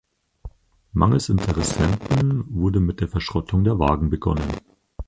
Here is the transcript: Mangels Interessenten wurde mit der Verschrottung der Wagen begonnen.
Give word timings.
Mangels 0.93 1.29
Interessenten 1.29 2.45
wurde 2.49 2.79
mit 2.79 3.01
der 3.01 3.07
Verschrottung 3.07 3.63
der 3.63 3.77
Wagen 3.77 4.09
begonnen. 4.09 4.49